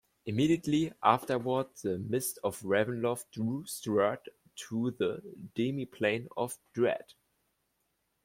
[0.25, 4.29] Immediately afterward, the Mists of Ravenloft drew Strahd
[4.69, 5.21] to the
[5.55, 7.13] Demiplane of Dread.